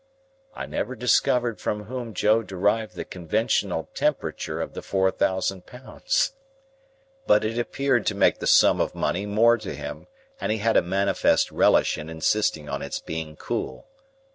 [0.55, 6.33] I never discovered from whom Joe derived the conventional temperature of the four thousand pounds;
[7.27, 10.07] but it appeared to make the sum of money more to him,
[10.39, 13.85] and he had a manifest relish in insisting on its being cool.